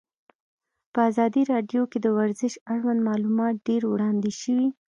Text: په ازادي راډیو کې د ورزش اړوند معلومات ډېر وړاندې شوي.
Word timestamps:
په 0.93 0.99
ازادي 1.09 1.41
راډیو 1.51 1.81
کې 1.91 1.99
د 2.01 2.07
ورزش 2.17 2.53
اړوند 2.73 2.99
معلومات 3.09 3.55
ډېر 3.67 3.81
وړاندې 3.87 4.31
شوي. 4.41 4.69